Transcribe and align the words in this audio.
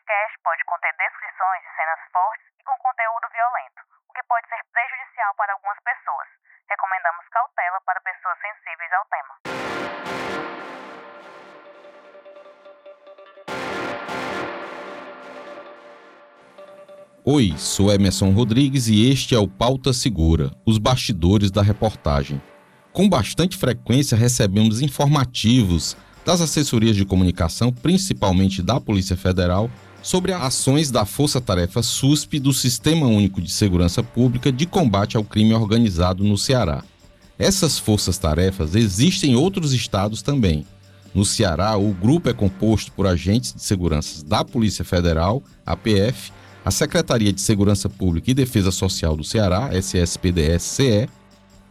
podcast 0.00 0.32
pode 0.42 0.64
conter 0.64 0.92
descrições 0.96 1.60
de 1.60 1.70
cenas 1.76 2.00
fortes 2.08 2.46
e 2.56 2.64
com 2.64 2.72
conteúdo 2.80 3.28
violento, 3.36 3.80
o 4.08 4.12
que 4.16 4.22
pode 4.24 4.48
ser 4.48 4.56
prejudicial 4.72 5.34
para 5.36 5.52
algumas 5.52 5.76
pessoas. 5.84 6.28
Recomendamos 6.68 7.28
cautela 7.28 7.80
para 7.84 8.00
pessoas 8.00 8.38
sensíveis 8.40 8.92
ao 8.96 9.04
tema. 9.12 9.34
Oi, 17.24 17.58
sou 17.58 17.92
Emerson 17.92 18.30
Rodrigues 18.32 18.88
e 18.88 19.12
este 19.12 19.34
é 19.34 19.38
o 19.38 19.46
Pauta 19.46 19.92
Segura, 19.92 20.50
os 20.66 20.78
bastidores 20.78 21.50
da 21.50 21.62
reportagem. 21.62 22.40
Com 22.92 23.08
bastante 23.08 23.58
frequência 23.58 24.16
recebemos 24.16 24.80
informativos 24.80 25.94
das 26.24 26.40
assessorias 26.40 26.96
de 26.96 27.04
comunicação, 27.04 27.72
principalmente 27.72 28.62
da 28.62 28.80
Polícia 28.80 29.16
Federal, 29.16 29.70
sobre 30.02 30.32
ações 30.32 30.90
da 30.90 31.04
Força 31.04 31.40
Tarefa 31.40 31.82
SUSP 31.82 32.38
do 32.38 32.52
Sistema 32.52 33.06
Único 33.06 33.40
de 33.40 33.50
Segurança 33.50 34.02
Pública 34.02 34.50
de 34.50 34.66
combate 34.66 35.16
ao 35.16 35.24
crime 35.24 35.54
organizado 35.54 36.24
no 36.24 36.38
Ceará. 36.38 36.82
Essas 37.38 37.78
forças-tarefas 37.78 38.74
existem 38.74 39.32
em 39.32 39.36
outros 39.36 39.72
estados 39.72 40.22
também. 40.22 40.66
No 41.14 41.24
Ceará, 41.24 41.76
o 41.76 41.92
grupo 41.92 42.28
é 42.28 42.32
composto 42.32 42.92
por 42.92 43.06
agentes 43.06 43.52
de 43.52 43.62
segurança 43.62 44.24
da 44.24 44.44
Polícia 44.44 44.84
Federal, 44.84 45.42
a 45.66 45.76
PF, 45.76 46.32
a 46.64 46.70
Secretaria 46.70 47.32
de 47.32 47.40
Segurança 47.40 47.88
Pública 47.88 48.30
e 48.30 48.34
Defesa 48.34 48.70
Social 48.70 49.16
do 49.16 49.24
Ceará, 49.24 49.70
SSPDS-CE, 49.72 51.08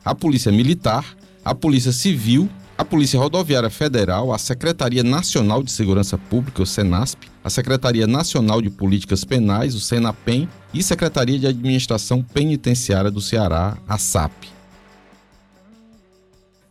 a 0.03 0.15
Polícia 0.15 0.51
Militar, 0.51 1.05
a 1.45 1.55
Polícia 1.55 1.91
Civil 1.91 2.49
a 2.79 2.85
Polícia 2.85 3.19
Rodoviária 3.19 3.69
Federal, 3.69 4.31
a 4.31 4.37
Secretaria 4.37 5.03
Nacional 5.03 5.61
de 5.61 5.69
Segurança 5.69 6.17
Pública, 6.17 6.63
o 6.63 6.65
SENASP, 6.65 7.28
a 7.43 7.49
Secretaria 7.49 8.05
Nacional 8.05 8.61
de 8.61 8.69
Políticas 8.69 9.23
Penais, 9.23 9.75
o 9.75 9.79
SENAPEN, 9.79 10.47
e 10.73 10.83
Secretaria 10.83 11.39
de 11.39 11.47
Administração 11.47 12.21
Penitenciária 12.21 13.09
do 13.09 13.21
Ceará, 13.21 13.77
a 13.87 13.97
SAP. 13.97 14.45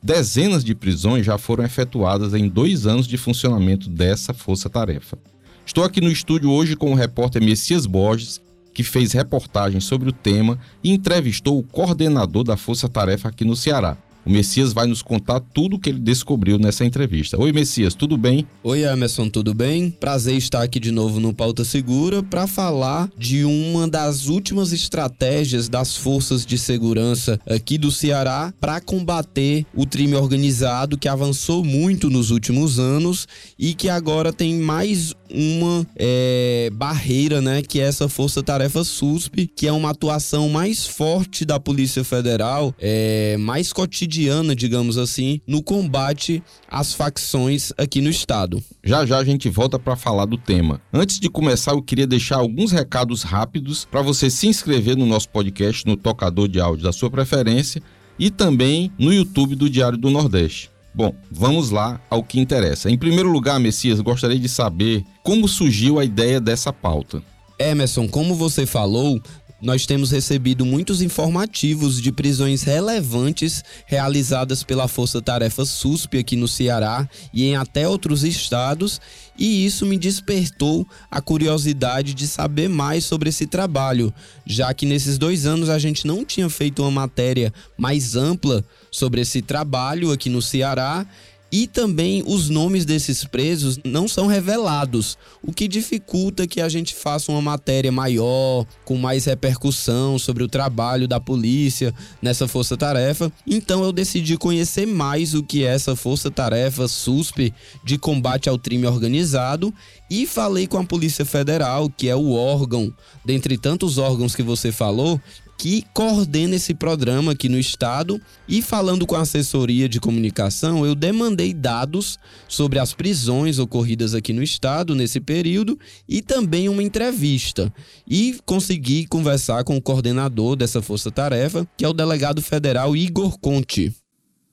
Dezenas 0.03 0.63
de 0.63 0.75
prisões 0.75 1.27
já 1.27 1.37
foram 1.37 1.65
efetuadas 1.65 2.33
em 2.33 2.49
dois 2.49 2.87
anos 2.87 3.07
de 3.07 3.17
funcionamento 3.17 3.91
dessa 3.91 4.33
força-tarefa. 4.33 5.19
Estou 5.67 5.83
aqui 5.85 6.01
no 6.01 6.11
estúdio 6.11 6.51
hoje 6.51 6.77
com 6.77 6.93
o 6.93 6.95
repórter 6.95 7.43
Messias 7.43 7.85
Borges, 7.85 8.41
que 8.73 8.85
fez 8.85 9.13
reportagem 9.13 9.81
sobre 9.81 10.09
o 10.09 10.13
tema 10.13 10.59
e 10.85 10.93
entrevistou 10.93 11.59
o 11.59 11.65
coordenador 11.65 12.45
da 12.45 12.57
força-tarefa 12.57 13.29
aqui 13.29 13.45
no 13.45 13.57
Ceará, 13.57 13.97
o 14.29 14.31
Messias 14.31 14.75
vai 14.75 14.87
nos 14.87 15.01
contar 15.01 15.41
tudo 15.41 15.77
o 15.77 15.79
que 15.79 15.89
ele 15.89 15.99
descobriu 15.99 16.59
nessa 16.59 16.85
entrevista. 16.85 17.41
Oi, 17.41 17.51
Messias, 17.51 17.95
tudo 17.95 18.19
bem? 18.19 18.47
Oi, 18.63 18.83
Emerson, 18.85 19.31
tudo 19.31 19.55
bem? 19.55 19.91
Prazer 19.91 20.37
estar 20.37 20.63
aqui 20.63 20.79
de 20.79 20.93
novo 20.93 21.19
no 21.19 21.33
Pauta 21.33 21.65
Segura 21.65 22.23
para 22.23 22.47
falar 22.47 23.09
de 23.17 23.47
uma 23.47 23.89
das 23.89 24.29
últimas 24.29 24.71
estratégias 24.71 25.67
das 25.67 25.97
forças 25.97 26.45
de 26.45 26.59
segurança 26.59 27.41
aqui 27.47 27.79
do 27.79 27.91
Ceará 27.91 28.53
para 28.61 28.83
combater 28.83 29.65
o 29.75 29.87
crime 29.87 30.15
organizado 30.15 30.99
que 30.99 31.09
avançou 31.09 31.65
muito 31.65 32.11
nos 32.11 32.31
últimos 32.31 32.79
anos 32.79 33.27
e 33.59 33.73
que 33.73 33.89
agora 33.89 34.31
tem 34.31 34.57
mais 34.57 35.15
uma 35.31 35.87
é, 35.97 36.71
barreira, 36.73 37.41
né? 37.41 37.63
Que 37.63 37.81
é 37.81 37.85
essa 37.85 38.09
força-tarefa 38.09 38.85
SUSP, 38.85 39.51
que 39.55 39.67
é 39.67 39.73
uma 39.73 39.91
atuação 39.91 40.49
mais 40.49 40.87
forte 40.87 41.45
da 41.45 41.61
Polícia 41.61 42.03
Federal, 42.05 42.75
é, 42.79 43.37
mais 43.39 43.73
cotidiana, 43.73 44.18
digamos 44.55 44.99
assim, 44.99 45.41
no 45.47 45.63
combate 45.63 46.43
às 46.69 46.93
facções 46.93 47.73
aqui 47.77 48.01
no 48.01 48.11
estado. 48.11 48.63
Já 48.83 49.07
já 49.07 49.19
a 49.19 49.25
gente 49.25 49.49
volta 49.49 49.79
para 49.79 49.97
falar 49.97 50.25
do 50.25 50.37
tema. 50.37 50.81
Antes 50.93 51.21
de 51.21 51.29
começar, 51.29 51.73
eu 51.73 51.83
queria 51.83 52.07
deixar 52.07 52.37
alguns 52.37 52.73
recados 52.73 53.23
rápidos 53.23 53.85
para 53.85 54.03
você 54.03 54.31
se 54.31 54.47
inscrever 54.47 54.97
no 54.97 55.07
nosso 55.07 55.29
podcast 55.29 55.87
no 55.87 55.97
tocador 55.97 56.49
de 56.49 56.61
áudio 56.61 56.85
da 56.85 56.93
sua 56.93 57.11
preferência 57.11 57.83
e 58.19 58.31
também 58.31 58.91
no 58.99 59.13
YouTube 59.13 59.55
do 59.55 59.71
Diário 59.71 59.99
do 59.99 60.11
Nordeste. 60.11 60.71
Bom, 60.95 61.15
vamos 61.31 61.71
lá 61.71 62.01
ao 62.11 62.25
que 62.25 62.41
interessa. 62.41 62.91
Em 62.91 62.99
primeiro 62.99 63.31
lugar, 63.31 63.61
Messias, 63.61 64.01
gostaria 64.01 64.39
de 64.39 64.49
saber 64.49 65.05
como 65.23 65.47
surgiu 65.47 65.99
a 65.99 66.05
ideia 66.05 66.41
dessa 66.41 66.73
pauta. 66.73 67.23
Emerson, 67.59 68.09
como 68.09 68.35
você 68.35 68.67
falou, 68.67 69.21
nós 69.61 69.87
temos 69.87 70.11
recebido 70.11 70.65
muitos 70.65 71.03
informativos 71.03 72.01
de 72.01 72.13
prisões 72.13 72.63
relevantes 72.63 73.65
realizadas 73.87 74.63
pela 74.63 74.87
Força 74.87 75.21
Tarefa 75.21 75.65
SUSP 75.65 76.19
aqui 76.19 76.37
no 76.37 76.47
Ceará 76.47 77.09
e 77.33 77.45
em 77.45 77.57
até 77.57 77.89
outros 77.89 78.23
estados, 78.23 79.01
e 79.37 79.65
isso 79.65 79.85
me 79.85 79.99
despertou 79.99 80.87
a 81.11 81.21
curiosidade 81.21 82.15
de 82.15 82.27
saber 82.27 82.69
mais 82.69 83.05
sobre 83.05 83.29
esse 83.29 83.47
trabalho, 83.47 84.13
já 84.47 84.73
que 84.73 84.87
nesses 84.87 85.19
dois 85.19 85.47
anos 85.47 85.69
a 85.69 85.79
gente 85.79 86.07
não 86.07 86.25
tinha 86.25 86.49
feito 86.49 86.83
uma 86.83 86.91
matéria 86.91 87.53
mais 87.77 88.15
ampla 88.15 88.65
sobre 88.91 89.21
esse 89.21 89.43
trabalho 89.43 90.13
aqui 90.13 90.29
no 90.29 90.41
Ceará 90.41 91.07
e 91.51 91.67
também 91.67 92.23
os 92.27 92.49
nomes 92.49 92.85
desses 92.85 93.25
presos 93.25 93.79
não 93.85 94.07
são 94.07 94.27
revelados, 94.27 95.17
o 95.43 95.53
que 95.53 95.67
dificulta 95.67 96.47
que 96.47 96.61
a 96.61 96.69
gente 96.69 96.95
faça 96.95 97.33
uma 97.33 97.41
matéria 97.41 97.91
maior, 97.91 98.67
com 98.85 98.97
mais 98.97 99.25
repercussão 99.25 100.19
sobre 100.19 100.43
o 100.43 100.49
trabalho 100.49 101.09
da 101.09 101.19
polícia 101.19 101.95
nessa 102.21 102.47
força-tarefa. 102.47 103.33
Então 103.47 103.83
eu 103.83 103.93
decidi 103.93 104.37
conhecer 104.37 104.87
mais 104.87 105.35
o 105.35 105.43
que 105.43 105.65
é 105.65 105.69
essa 105.69 105.97
força-tarefa 105.97 106.87
SUSP 106.87 107.53
de 107.83 107.99
combate 107.99 108.49
ao 108.49 108.59
crime 108.59 108.87
organizado 108.87 109.73
e 110.11 110.27
falei 110.27 110.67
com 110.67 110.79
a 110.79 110.85
Polícia 110.85 111.25
Federal, 111.25 111.91
que 111.91 112.09
é 112.09 112.17
o 112.17 112.33
órgão, 112.33 112.93
dentre 113.25 113.59
tantos 113.59 113.99
órgãos 113.99 114.35
que 114.35 114.43
você 114.43 114.73
falou, 114.73 115.21
que 115.59 115.85
coordena 115.93 116.55
esse 116.55 116.73
programa 116.73 117.33
aqui 117.33 117.49
no 117.49 117.59
estado. 117.59 118.23
E 118.47 118.63
falando 118.63 119.05
com 119.05 119.17
a 119.17 119.23
assessoria 119.23 119.89
de 119.89 119.99
comunicação, 119.99 120.87
eu 120.87 120.95
demandei 120.95 121.53
dados 121.53 122.17
sobre 122.47 122.79
as 122.79 122.95
prisões 122.95 123.59
ocorridas 123.59 124.15
aqui 124.15 124.33
no 124.33 124.43
estado 124.43 124.95
nesse 124.95 125.21
período 125.21 125.77
e 126.09 126.23
também 126.23 126.69
uma 126.69 126.83
entrevista. 126.83 127.73
E 128.07 128.39
consegui 128.47 129.07
conversar 129.07 129.65
com 129.65 129.77
o 129.77 129.83
coordenador 129.83 130.55
dessa 130.55 130.81
força-tarefa, 130.81 131.69
que 131.77 131.85
é 131.85 131.89
o 131.89 131.93
delegado 131.93 132.41
federal 132.41 132.97
Igor 132.97 133.37
Conte. 133.39 133.93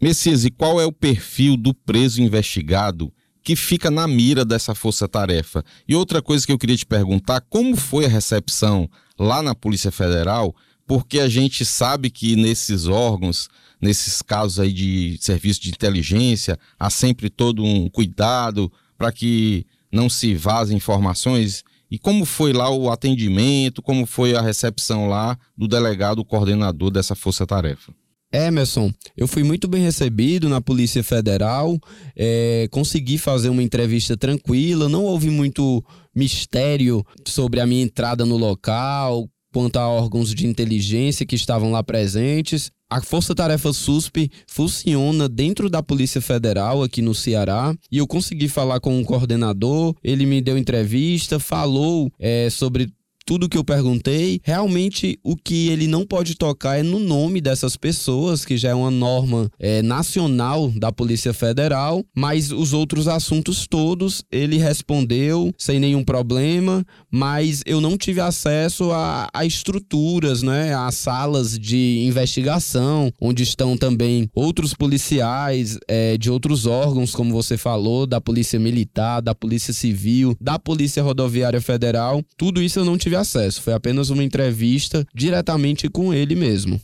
Messias, 0.02 0.44
e 0.44 0.50
qual 0.50 0.82
é 0.82 0.86
o 0.86 0.92
perfil 0.92 1.56
do 1.56 1.74
preso 1.74 2.22
investigado 2.22 3.14
que 3.44 3.56
fica 3.56 3.92
na 3.92 4.08
mira 4.08 4.44
dessa 4.44 4.74
força-tarefa? 4.74 5.64
E 5.88 5.96
outra 5.96 6.20
coisa 6.20 6.46
que 6.46 6.52
eu 6.52 6.58
queria 6.58 6.76
te 6.76 6.86
perguntar, 6.86 7.42
como 7.42 7.76
foi 7.76 8.06
a 8.06 8.10
recepção 8.10 8.90
lá 9.20 9.44
na 9.44 9.54
Polícia 9.54 9.92
Federal 9.92 10.54
porque 10.88 11.20
a 11.20 11.28
gente 11.28 11.66
sabe 11.66 12.10
que 12.10 12.36
nesses 12.36 12.88
órgãos, 12.88 13.50
nesses 13.82 14.22
casos 14.22 14.60
aí 14.60 14.72
de 14.72 15.18
serviço 15.20 15.62
de 15.62 15.70
inteligência, 15.70 16.58
há 16.80 16.90
sempre 16.90 17.30
todo 17.30 17.64
um 17.64 17.90
cuidado 17.90 18.72
para 18.98 19.12
que 19.12 19.66
não 19.92 20.10
se 20.10 20.36
vazem 20.36 20.78
informações. 20.78 21.64
E 21.90 21.98
como 21.98 22.26
foi 22.26 22.54
lá 22.54 22.70
o 22.70 22.90
atendimento, 22.90 23.82
como 23.82 24.06
foi 24.06 24.36
a 24.36 24.42
recepção 24.42 25.08
lá 25.08 25.38
do 25.58 25.68
delegado 25.68 26.24
coordenador 26.26 26.92
dessa 26.92 27.16
força-tarefa? 27.16 27.94
Emerson, 28.32 28.92
eu 29.16 29.28
fui 29.28 29.44
muito 29.44 29.68
bem 29.68 29.82
recebido 29.82 30.50
na 30.50 30.60
Polícia 30.60 31.02
Federal, 31.04 31.80
é, 32.16 32.68
consegui 32.70 33.18
fazer 33.18 33.50
uma 33.50 33.64
entrevista 33.64 34.18
tranquila, 34.18 34.90
não 34.90 35.06
houve 35.06 35.30
muito 35.30 35.84
mistério 36.14 37.06
sobre 37.26 37.62
a 37.62 37.66
minha 37.66 37.84
entrada 37.84 38.26
no 38.26 38.36
local, 38.36 39.30
quanto 39.56 39.78
a 39.78 39.88
órgãos 39.88 40.36
de 40.36 40.46
inteligência 40.46 41.26
que 41.26 41.38
estavam 41.38 41.72
lá 41.72 41.82
presentes. 41.82 42.70
A 42.90 43.02
Força 43.02 43.34
Tarefa 43.34 43.72
SUSP 43.72 44.30
funciona 44.46 45.30
dentro 45.30 45.70
da 45.70 45.82
Polícia 45.82 46.20
Federal 46.20 46.84
aqui 46.84 47.02
no 47.02 47.16
Ceará 47.16 47.74
e 47.90 47.98
eu 47.98 48.06
consegui 48.06 48.50
falar 48.50 48.82
com 48.82 49.00
um 49.00 49.04
coordenador. 49.04 49.96
Ele 50.04 50.26
me 50.26 50.42
deu 50.42 50.58
entrevista, 50.58 51.40
falou 51.40 52.12
é, 52.20 52.50
sobre 52.50 52.92
tudo 53.26 53.50
que 53.50 53.58
eu 53.58 53.64
perguntei, 53.64 54.40
realmente 54.44 55.20
o 55.24 55.36
que 55.36 55.70
ele 55.70 55.88
não 55.88 56.06
pode 56.06 56.36
tocar 56.36 56.78
é 56.78 56.84
no 56.84 57.00
nome 57.00 57.42
dessas 57.42 57.76
pessoas, 57.76 58.46
que 58.46 58.56
já 58.56 58.70
é 58.70 58.74
uma 58.76 58.92
norma 58.92 59.50
é, 59.60 59.82
nacional 59.82 60.72
da 60.76 60.92
Polícia 60.92 61.34
Federal, 61.34 62.06
mas 62.16 62.52
os 62.52 62.72
outros 62.72 63.08
assuntos 63.08 63.66
todos 63.68 64.24
ele 64.32 64.58
respondeu 64.58 65.52
sem 65.58 65.80
nenhum 65.80 66.04
problema, 66.04 66.86
mas 67.12 67.64
eu 67.66 67.82
não 67.82 67.98
tive 67.98 68.22
acesso 68.22 68.92
a, 68.92 69.28
a 69.34 69.44
estruturas, 69.46 70.44
né, 70.44 70.76
a 70.76 70.92
salas 70.92 71.58
de 71.58 72.06
investigação, 72.06 73.12
onde 73.20 73.42
estão 73.42 73.76
também 73.76 74.30
outros 74.36 74.74
policiais 74.74 75.80
é, 75.88 76.18
de 76.18 76.30
outros 76.30 76.68
órgãos, 76.68 77.16
como 77.16 77.34
você 77.34 77.58
falou, 77.58 78.06
da 78.06 78.22
Polícia 78.22 78.60
Militar, 78.60 79.22
da 79.22 79.34
Polícia 79.34 79.74
Civil, 79.74 80.36
da 80.40 80.60
Polícia 80.60 81.02
Rodoviária 81.02 81.62
Federal. 81.62 82.22
Tudo 82.38 82.62
isso 82.62 82.80
eu 82.80 82.86
não 82.86 82.98
tive 82.98 83.15
acesso, 83.16 83.62
foi 83.62 83.74
apenas 83.74 84.10
uma 84.10 84.24
entrevista 84.24 85.06
diretamente 85.14 85.90
com 85.90 86.14
ele 86.14 86.36
mesmo. 86.36 86.80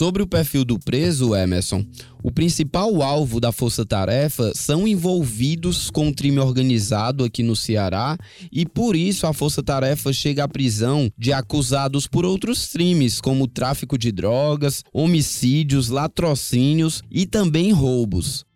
Sobre 0.00 0.22
o 0.22 0.26
perfil 0.26 0.64
do 0.64 0.78
preso, 0.78 1.36
Emerson, 1.36 1.84
o 2.22 2.30
principal 2.32 3.02
alvo 3.02 3.38
da 3.38 3.52
Força 3.52 3.84
Tarefa 3.84 4.50
são 4.54 4.88
envolvidos 4.88 5.90
com 5.90 6.08
o 6.08 6.14
crime 6.14 6.38
organizado 6.38 7.22
aqui 7.22 7.42
no 7.42 7.54
Ceará 7.54 8.16
e 8.50 8.64
por 8.64 8.96
isso 8.96 9.26
a 9.26 9.34
Força 9.34 9.62
Tarefa 9.62 10.10
chega 10.10 10.44
à 10.44 10.48
prisão 10.48 11.12
de 11.18 11.34
acusados 11.34 12.06
por 12.06 12.24
outros 12.24 12.66
crimes, 12.68 13.20
como 13.20 13.46
tráfico 13.46 13.98
de 13.98 14.10
drogas, 14.10 14.82
homicídios, 14.90 15.90
latrocínios 15.90 17.02
e 17.10 17.26
também 17.26 17.70
roubos. 17.70 18.46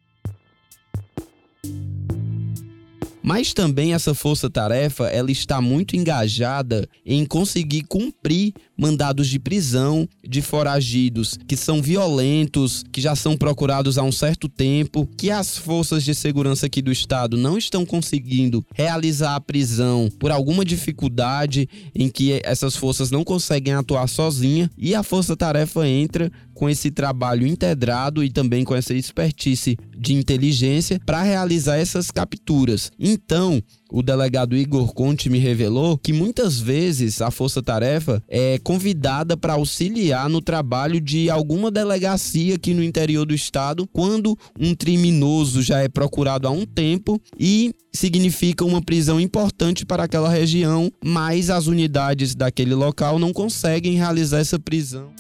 Mas 3.27 3.55
também 3.55 3.95
essa 3.95 4.13
força-tarefa, 4.13 5.07
ela 5.07 5.31
está 5.31 5.59
muito 5.59 5.97
engajada 5.97 6.87
em 7.07 7.25
conseguir 7.25 7.85
cumprir 7.85 8.53
mandados 8.77 9.29
de 9.29 9.39
prisão 9.39 10.09
de 10.27 10.43
foragidos 10.43 11.39
que 11.47 11.57
são 11.57 11.81
violentos, 11.83 12.85
que 12.93 13.01
já 13.01 13.15
são 13.15 13.37
procurados 13.37 13.99
há 13.99 14.03
um 14.03 14.13
certo 14.13 14.49
tempo, 14.49 15.09
que 15.17 15.31
as 15.31 15.57
forças 15.57 16.05
de 16.05 16.15
segurança 16.15 16.67
aqui 16.67 16.83
do 16.83 16.93
estado 16.93 17.37
não 17.37 17.57
estão 17.57 17.85
conseguindo 17.85 18.65
realizar 18.75 19.35
a 19.35 19.41
prisão 19.41 20.09
por 20.19 20.31
alguma 20.31 20.65
dificuldade 20.65 21.69
em 21.95 22.09
que 22.09 22.41
essas 22.45 22.77
forças 22.77 23.11
não 23.11 23.25
conseguem 23.25 23.75
atuar 23.75 24.09
sozinha 24.09 24.71
e 24.77 24.95
a 24.95 25.03
força-tarefa 25.03 25.87
entra 25.89 26.31
com 26.55 26.69
esse 26.71 26.91
trabalho 26.91 27.47
integrado 27.47 28.23
e 28.23 28.31
também 28.31 28.65
com 28.65 28.75
essa 28.75 28.95
expertise 28.95 29.77
de 29.97 30.15
inteligência 30.15 31.01
para 31.05 31.23
realizar 31.23 31.77
essas 31.77 32.11
capturas. 32.11 32.93
Então, 32.99 33.63
o 33.95 34.03
delegado 34.03 34.57
Igor 34.57 34.93
Conte 34.93 35.31
me 35.31 35.39
revelou 35.39 35.97
que 35.97 36.13
muitas 36.13 36.59
vezes 36.59 37.23
a 37.23 37.31
Força 37.31 37.63
Tarefa 37.63 38.21
é 38.27 38.59
convidada 38.59 39.37
para 39.37 39.53
auxiliar 39.53 40.29
no 40.29 40.41
trabalho 40.41 41.01
de 41.01 41.31
alguma 41.31 41.71
delegacia 41.71 42.57
aqui 42.57 42.75
no 42.75 42.83
interior 42.83 43.25
do 43.25 43.33
estado 43.33 43.87
quando 43.87 44.37
um 44.59 44.75
criminoso 44.75 45.63
já 45.63 45.79
é 45.79 45.89
procurado 45.89 46.49
há 46.49 46.51
um 46.51 46.67
tempo 46.67 47.23
e 47.39 47.73
significa 47.93 48.65
uma 48.65 48.83
prisão 48.83 49.21
importante 49.21 49.87
para 49.87 50.03
aquela 50.03 50.29
região, 50.29 50.91
mas 51.05 51.49
as 51.49 51.69
unidades 51.69 52.35
daquele 52.35 52.75
local 52.75 53.17
não 53.21 53.33
conseguem 53.33 53.95
realizar 53.95 54.41
essa 54.41 54.59
prisão. 54.59 55.13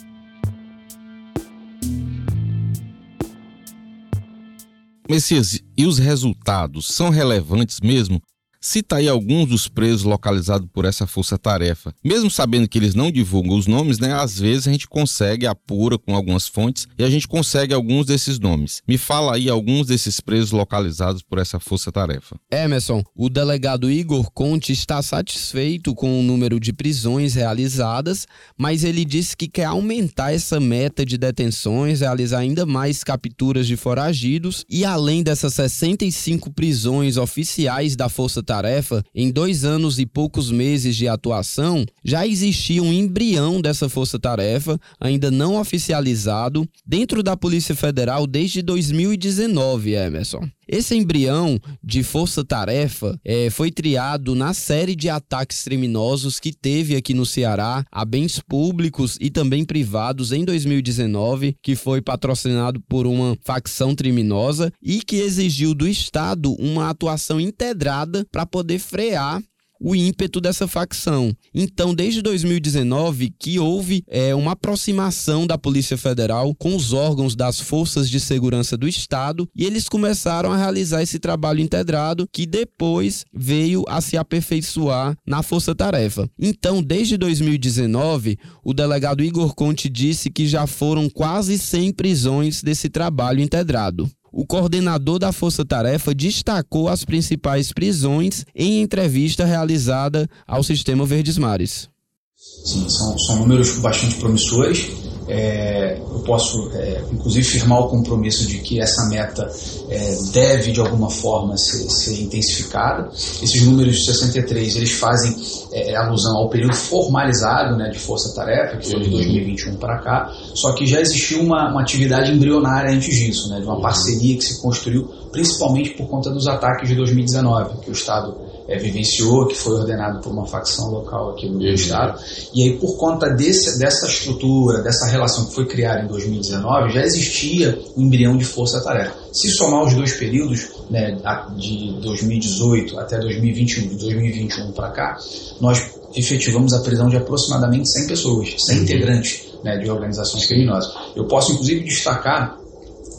Messias, 5.08 5.60
e 5.76 5.86
os 5.86 5.98
resultados 5.98 6.88
são 6.88 7.10
relevantes 7.10 7.78
mesmo? 7.80 8.20
Cita 8.66 8.96
aí 8.96 9.06
alguns 9.06 9.46
dos 9.50 9.68
presos 9.68 10.04
localizados 10.04 10.66
por 10.72 10.86
essa 10.86 11.06
força-tarefa. 11.06 11.94
Mesmo 12.02 12.30
sabendo 12.30 12.66
que 12.66 12.78
eles 12.78 12.94
não 12.94 13.12
divulgam 13.12 13.58
os 13.58 13.66
nomes, 13.66 13.98
né? 13.98 14.14
Às 14.14 14.38
vezes 14.38 14.66
a 14.66 14.72
gente 14.72 14.88
consegue, 14.88 15.46
apura 15.46 15.98
com 15.98 16.16
algumas 16.16 16.48
fontes 16.48 16.86
e 16.98 17.04
a 17.04 17.10
gente 17.10 17.28
consegue 17.28 17.74
alguns 17.74 18.06
desses 18.06 18.38
nomes. 18.38 18.80
Me 18.88 18.96
fala 18.96 19.34
aí 19.34 19.50
alguns 19.50 19.88
desses 19.88 20.18
presos 20.18 20.50
localizados 20.50 21.22
por 21.22 21.38
essa 21.38 21.60
força-tarefa. 21.60 22.36
Emerson, 22.50 23.04
o 23.14 23.28
delegado 23.28 23.90
Igor 23.90 24.30
Conte 24.32 24.72
está 24.72 25.02
satisfeito 25.02 25.94
com 25.94 26.18
o 26.18 26.22
número 26.22 26.58
de 26.58 26.72
prisões 26.72 27.34
realizadas, 27.34 28.26
mas 28.56 28.82
ele 28.82 29.04
disse 29.04 29.36
que 29.36 29.46
quer 29.46 29.66
aumentar 29.66 30.32
essa 30.32 30.58
meta 30.58 31.04
de 31.04 31.18
detenções, 31.18 32.00
realizar 32.00 32.38
ainda 32.38 32.64
mais 32.64 33.04
capturas 33.04 33.66
de 33.66 33.76
foragidos 33.76 34.64
e 34.70 34.86
além 34.86 35.22
dessas 35.22 35.52
65 35.52 36.50
prisões 36.50 37.18
oficiais 37.18 37.94
da 37.94 38.08
força-tarefa 38.08 38.53
tarefa 38.54 39.02
em 39.12 39.32
dois 39.32 39.64
anos 39.64 39.98
e 39.98 40.06
poucos 40.06 40.50
meses 40.50 40.94
de 40.94 41.08
atuação, 41.08 41.84
já 42.04 42.26
existia 42.26 42.82
um 42.82 42.92
embrião 42.92 43.60
dessa 43.60 43.88
força-tarefa, 43.88 44.78
ainda 45.00 45.30
não 45.30 45.60
oficializado, 45.60 46.68
dentro 46.86 47.22
da 47.22 47.36
Polícia 47.36 47.74
Federal 47.74 48.26
desde 48.26 48.62
2019, 48.62 49.94
Emerson. 49.94 50.48
Esse 50.68 50.94
embrião 50.94 51.60
de 51.82 52.02
força-tarefa 52.02 53.18
é, 53.24 53.50
foi 53.50 53.70
triado 53.70 54.34
na 54.34 54.54
série 54.54 54.96
de 54.96 55.08
ataques 55.08 55.62
criminosos 55.62 56.40
que 56.40 56.52
teve 56.52 56.96
aqui 56.96 57.14
no 57.14 57.26
Ceará 57.26 57.84
a 57.90 58.04
bens 58.04 58.40
públicos 58.40 59.18
e 59.20 59.30
também 59.30 59.64
privados 59.64 60.32
em 60.32 60.44
2019, 60.44 61.56
que 61.62 61.76
foi 61.76 62.00
patrocinado 62.00 62.80
por 62.88 63.06
uma 63.06 63.36
facção 63.42 63.94
criminosa 63.94 64.72
e 64.82 65.02
que 65.02 65.16
exigiu 65.16 65.74
do 65.74 65.86
Estado 65.86 66.54
uma 66.54 66.90
atuação 66.90 67.40
integrada 67.40 68.26
para 68.30 68.46
poder 68.46 68.78
frear 68.78 69.42
o 69.84 69.94
ímpeto 69.94 70.40
dessa 70.40 70.66
facção. 70.66 71.36
Então, 71.54 71.94
desde 71.94 72.22
2019, 72.22 73.34
que 73.38 73.58
houve 73.58 74.02
é, 74.08 74.34
uma 74.34 74.52
aproximação 74.52 75.46
da 75.46 75.58
Polícia 75.58 75.98
Federal 75.98 76.54
com 76.54 76.74
os 76.74 76.94
órgãos 76.94 77.36
das 77.36 77.60
forças 77.60 78.08
de 78.08 78.18
segurança 78.18 78.78
do 78.78 78.88
Estado 78.88 79.46
e 79.54 79.66
eles 79.66 79.86
começaram 79.86 80.50
a 80.50 80.56
realizar 80.56 81.02
esse 81.02 81.18
trabalho 81.18 81.60
integrado 81.60 82.26
que 82.32 82.46
depois 82.46 83.26
veio 83.30 83.84
a 83.86 84.00
se 84.00 84.16
aperfeiçoar 84.16 85.14
na 85.26 85.42
Força 85.42 85.74
Tarefa. 85.74 86.30
Então, 86.38 86.82
desde 86.82 87.18
2019, 87.18 88.38
o 88.64 88.72
delegado 88.72 89.22
Igor 89.22 89.54
Conte 89.54 89.90
disse 89.90 90.30
que 90.30 90.46
já 90.46 90.66
foram 90.66 91.10
quase 91.10 91.58
100 91.58 91.92
prisões 91.92 92.62
desse 92.62 92.88
trabalho 92.88 93.40
integrado 93.40 94.10
o 94.34 94.44
coordenador 94.44 95.20
da 95.20 95.30
Força 95.30 95.64
Tarefa 95.64 96.12
destacou 96.12 96.88
as 96.88 97.04
principais 97.04 97.72
prisões 97.72 98.44
em 98.54 98.82
entrevista 98.82 99.44
realizada 99.44 100.28
ao 100.44 100.64
Sistema 100.64 101.06
Verdes 101.06 101.38
Mares. 101.38 101.88
Sim, 102.36 102.88
são, 102.88 103.16
são 103.16 103.38
números 103.38 103.78
bastante 103.78 104.16
promissores 104.16 105.03
é, 105.26 105.98
eu 105.98 106.20
posso, 106.20 106.70
é, 106.74 107.02
inclusive, 107.12 107.44
firmar 107.44 107.80
o 107.80 107.88
compromisso 107.88 108.46
de 108.46 108.58
que 108.58 108.80
essa 108.80 109.08
meta 109.08 109.50
é, 109.88 110.16
deve, 110.32 110.72
de 110.72 110.80
alguma 110.80 111.10
forma, 111.10 111.56
ser, 111.56 111.88
ser, 111.90 112.20
intensificada. 112.20 113.08
Esses 113.42 113.62
números 113.62 113.96
de 113.96 114.04
63, 114.06 114.76
eles 114.76 114.92
fazem 114.92 115.34
é, 115.72 115.96
alusão 115.96 116.36
ao 116.36 116.48
período 116.48 116.74
formalizado 116.74 117.76
né, 117.76 117.88
de 117.90 117.98
força-tarefa, 117.98 118.76
que 118.76 118.90
foi 118.90 119.00
de 119.00 119.10
2021 119.10 119.72
uhum. 119.72 119.76
para 119.78 119.98
cá, 119.98 120.32
só 120.54 120.72
que 120.72 120.86
já 120.86 121.00
existiu 121.00 121.40
uma, 121.40 121.70
uma 121.70 121.80
atividade 121.80 122.30
embrionária 122.30 122.94
antes 122.94 123.14
disso, 123.14 123.48
né, 123.48 123.60
de 123.60 123.64
uma 123.64 123.76
uhum. 123.76 123.82
parceria 123.82 124.36
que 124.36 124.44
se 124.44 124.60
construiu 124.60 125.08
principalmente 125.32 125.90
por 125.90 126.06
conta 126.06 126.30
dos 126.30 126.46
ataques 126.46 126.88
de 126.88 126.94
2019, 126.94 127.80
que 127.82 127.90
o 127.90 127.92
Estado 127.92 128.36
é, 128.66 128.78
vivenciou, 128.78 129.46
que 129.46 129.54
foi 129.54 129.74
ordenado 129.74 130.20
por 130.20 130.32
uma 130.32 130.46
facção 130.46 130.90
local 130.90 131.30
aqui 131.30 131.48
no 131.48 131.58
uhum. 131.58 131.74
estado. 131.74 132.20
E 132.54 132.62
aí, 132.62 132.78
por 132.78 132.96
conta 132.96 133.28
desse, 133.30 133.78
dessa 133.78 134.06
estrutura, 134.06 134.82
dessa 134.82 135.06
relação 135.06 135.46
que 135.46 135.54
foi 135.54 135.66
criada 135.66 136.02
em 136.02 136.06
2019, 136.06 136.92
já 136.92 137.02
existia 137.02 137.78
um 137.96 138.02
embrião 138.02 138.36
de 138.36 138.44
força-tarefa. 138.44 139.14
Se 139.32 139.48
somar 139.50 139.84
os 139.84 139.94
dois 139.94 140.14
períodos, 140.14 140.68
né, 140.90 141.16
de 141.56 141.98
2018 142.00 142.98
até 142.98 143.18
2021, 143.18 143.88
de 143.88 143.96
2021 143.96 144.72
para 144.72 144.90
cá, 144.90 145.16
nós 145.60 145.94
efetivamos 146.14 146.72
a 146.72 146.80
prisão 146.80 147.08
de 147.08 147.16
aproximadamente 147.16 147.90
100 147.90 148.06
pessoas, 148.06 148.54
100 148.58 148.76
uhum. 148.76 148.82
integrantes 148.82 149.54
né, 149.62 149.78
de 149.78 149.90
organizações 149.90 150.46
criminosas. 150.46 150.92
Eu 151.14 151.26
posso, 151.26 151.52
inclusive, 151.52 151.84
destacar 151.84 152.58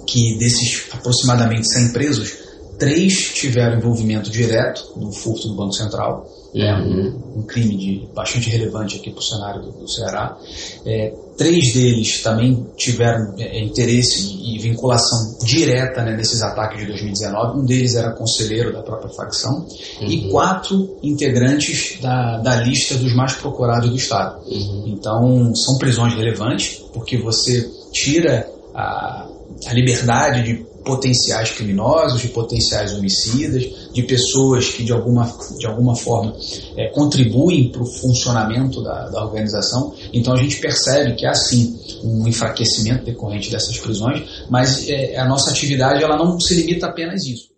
que 0.08 0.38
desses 0.38 0.86
aproximadamente 0.92 1.68
100 1.68 1.92
presos, 1.92 2.45
Três 2.78 3.34
tiveram 3.34 3.78
envolvimento 3.78 4.30
direto 4.30 4.94
no 4.98 5.12
furto 5.12 5.48
do 5.48 5.56
Banco 5.56 5.74
Central, 5.74 6.26
né, 6.54 6.74
uhum. 6.74 7.22
um, 7.36 7.40
um, 7.40 7.44
crime 7.44 7.76
de, 7.76 8.08
bastante 8.14 8.50
relevante 8.50 8.98
aqui 8.98 9.12
para 9.12 9.20
o 9.20 9.24
cenário 9.24 9.62
do, 9.62 9.72
do 9.72 9.90
Ceará. 9.90 10.38
É, 10.86 11.14
três 11.38 11.74
deles 11.74 12.22
também 12.24 12.66
tiveram 12.78 13.34
é, 13.38 13.62
interesse 13.62 14.22
e, 14.22 14.56
e, 14.56 14.60
vinculação 14.60 15.38
direta 15.44 16.02
né, 16.02 16.16
nesses 16.16 16.42
ataques 16.42 16.80
de 16.80 16.86
2019. 16.88 17.60
Um 17.60 17.66
deles 17.66 17.96
era 17.96 18.12
conselheiro 18.12 18.72
da 18.72 18.82
própria 18.82 19.10
facção. 19.14 19.66
Uhum. 20.02 20.08
E 20.08 20.30
quatro 20.30 20.98
integrantes 21.04 22.00
da, 22.02 22.38
da 22.40 22.56
lista 22.58 22.96
dos 22.96 23.14
mais 23.14 23.34
procurados 23.34 23.90
do 23.90 23.96
Estado. 23.96 24.40
Uhum. 24.48 24.84
Então, 24.88 25.54
são 25.56 25.78
prisões 25.78 26.14
relevantes, 26.14 26.82
porque 26.94 27.18
você 27.18 27.70
tira 27.92 28.50
a, 28.74 29.28
a 29.68 29.74
liberdade 29.74 30.44
de 30.44 30.75
potenciais 30.86 31.50
criminosos, 31.50 32.22
de 32.22 32.30
potenciais 32.30 32.94
homicidas, 32.94 33.64
de 33.92 34.04
pessoas 34.04 34.70
que 34.70 34.84
de 34.84 34.94
alguma, 34.94 35.26
de 35.58 35.66
alguma 35.66 35.96
forma 35.96 36.34
é, 36.78 36.90
contribuem 36.92 37.70
para 37.70 37.82
o 37.82 37.86
funcionamento 37.86 38.82
da, 38.84 39.10
da 39.10 39.26
organização. 39.26 39.94
Então 40.14 40.34
a 40.34 40.38
gente 40.38 40.58
percebe 40.58 41.16
que 41.16 41.26
há 41.26 41.34
sim 41.34 41.78
um 42.04 42.28
enfraquecimento 42.28 43.04
decorrente 43.04 43.50
dessas 43.52 43.78
prisões, 43.80 44.24
mas 44.50 44.88
é, 44.88 45.18
a 45.18 45.28
nossa 45.28 45.50
atividade 45.50 46.04
ela 46.04 46.16
não 46.16 46.40
se 46.40 46.54
limita 46.54 46.86
apenas 46.86 47.26
a 47.26 47.30
isso. 47.30 47.55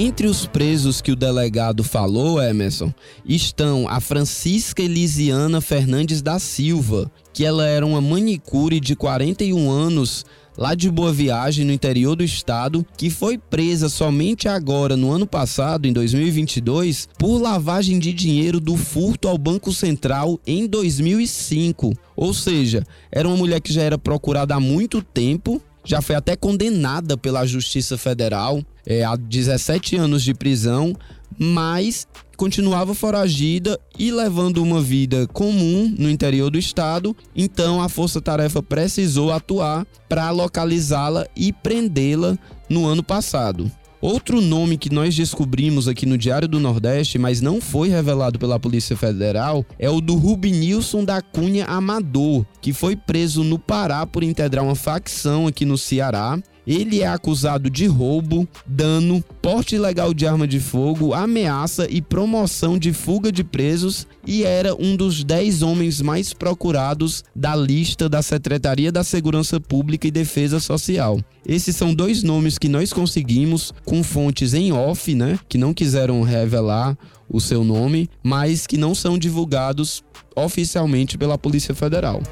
Entre 0.00 0.28
os 0.28 0.46
presos 0.46 1.02
que 1.02 1.10
o 1.10 1.16
delegado 1.16 1.82
falou, 1.82 2.40
Emerson, 2.40 2.94
estão 3.26 3.88
a 3.88 3.98
Francisca 3.98 4.80
Elisiana 4.80 5.60
Fernandes 5.60 6.22
da 6.22 6.38
Silva, 6.38 7.10
que 7.32 7.44
ela 7.44 7.66
era 7.66 7.84
uma 7.84 8.00
manicure 8.00 8.78
de 8.78 8.94
41 8.94 9.68
anos 9.68 10.24
lá 10.56 10.76
de 10.76 10.88
Boa 10.88 11.12
Viagem, 11.12 11.64
no 11.64 11.72
interior 11.72 12.14
do 12.14 12.22
estado, 12.22 12.86
que 12.96 13.10
foi 13.10 13.36
presa 13.38 13.88
somente 13.88 14.46
agora, 14.46 14.96
no 14.96 15.10
ano 15.10 15.26
passado, 15.26 15.86
em 15.88 15.92
2022, 15.92 17.08
por 17.18 17.42
lavagem 17.42 17.98
de 17.98 18.12
dinheiro 18.12 18.60
do 18.60 18.76
furto 18.76 19.26
ao 19.26 19.36
Banco 19.36 19.72
Central 19.72 20.38
em 20.46 20.68
2005. 20.68 21.92
Ou 22.14 22.32
seja, 22.32 22.86
era 23.10 23.26
uma 23.26 23.36
mulher 23.36 23.60
que 23.60 23.72
já 23.72 23.82
era 23.82 23.98
procurada 23.98 24.54
há 24.54 24.60
muito 24.60 25.02
tempo, 25.02 25.60
já 25.88 26.02
foi 26.02 26.14
até 26.14 26.36
condenada 26.36 27.16
pela 27.16 27.46
Justiça 27.46 27.96
Federal 27.96 28.62
é, 28.84 29.02
a 29.04 29.16
17 29.16 29.96
anos 29.96 30.22
de 30.22 30.34
prisão, 30.34 30.94
mas 31.38 32.06
continuava 32.36 32.94
foragida 32.94 33.80
e 33.98 34.12
levando 34.12 34.62
uma 34.62 34.82
vida 34.82 35.26
comum 35.28 35.92
no 35.98 36.10
interior 36.10 36.50
do 36.50 36.58
estado. 36.58 37.16
Então 37.34 37.80
a 37.80 37.88
Força 37.88 38.20
Tarefa 38.20 38.62
precisou 38.62 39.32
atuar 39.32 39.86
para 40.06 40.30
localizá-la 40.30 41.26
e 41.34 41.54
prendê-la 41.54 42.36
no 42.68 42.84
ano 42.84 43.02
passado. 43.02 43.72
Outro 44.00 44.40
nome 44.40 44.78
que 44.78 44.92
nós 44.92 45.16
descobrimos 45.16 45.88
aqui 45.88 46.06
no 46.06 46.16
Diário 46.16 46.46
do 46.46 46.60
Nordeste, 46.60 47.18
mas 47.18 47.40
não 47.40 47.60
foi 47.60 47.88
revelado 47.88 48.38
pela 48.38 48.58
Polícia 48.60 48.96
Federal, 48.96 49.66
é 49.76 49.90
o 49.90 50.00
do 50.00 50.14
Rubinilson 50.14 51.04
da 51.04 51.20
Cunha 51.20 51.64
Amador, 51.64 52.46
que 52.60 52.72
foi 52.72 52.94
preso 52.94 53.42
no 53.42 53.58
Pará 53.58 54.06
por 54.06 54.22
integrar 54.22 54.64
uma 54.64 54.76
facção 54.76 55.48
aqui 55.48 55.64
no 55.64 55.76
Ceará 55.76 56.38
ele 56.68 57.00
é 57.00 57.06
acusado 57.06 57.70
de 57.70 57.86
roubo, 57.86 58.46
dano, 58.66 59.24
porte 59.40 59.76
ilegal 59.76 60.12
de 60.12 60.26
arma 60.26 60.46
de 60.46 60.60
fogo, 60.60 61.14
ameaça 61.14 61.86
e 61.88 62.02
promoção 62.02 62.78
de 62.78 62.92
fuga 62.92 63.32
de 63.32 63.42
presos 63.42 64.06
e 64.26 64.42
era 64.42 64.74
um 64.74 64.94
dos 64.94 65.24
10 65.24 65.62
homens 65.62 66.02
mais 66.02 66.34
procurados 66.34 67.24
da 67.34 67.56
lista 67.56 68.06
da 68.06 68.20
Secretaria 68.20 68.92
da 68.92 69.02
Segurança 69.02 69.58
Pública 69.58 70.06
e 70.06 70.10
Defesa 70.10 70.60
Social. 70.60 71.18
Esses 71.46 71.74
são 71.74 71.94
dois 71.94 72.22
nomes 72.22 72.58
que 72.58 72.68
nós 72.68 72.92
conseguimos 72.92 73.72
com 73.86 74.02
fontes 74.02 74.52
em 74.52 74.70
off, 74.70 75.14
né, 75.14 75.38
que 75.48 75.56
não 75.56 75.72
quiseram 75.72 76.20
revelar 76.20 76.98
o 77.30 77.40
seu 77.40 77.64
nome, 77.64 78.10
mas 78.22 78.66
que 78.66 78.76
não 78.76 78.94
são 78.94 79.16
divulgados 79.18 80.04
oficialmente 80.36 81.16
pela 81.16 81.38
Polícia 81.38 81.74
Federal. 81.74 82.22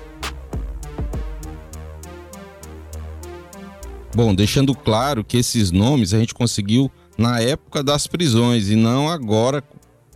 Bom, 4.16 4.34
deixando 4.34 4.74
claro 4.74 5.22
que 5.22 5.36
esses 5.36 5.70
nomes 5.70 6.14
a 6.14 6.18
gente 6.18 6.32
conseguiu 6.32 6.90
na 7.18 7.38
época 7.38 7.82
das 7.82 8.06
prisões 8.06 8.70
e 8.70 8.74
não 8.74 9.10
agora 9.10 9.62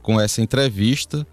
com 0.00 0.18
essa 0.18 0.40
entrevista 0.40 1.26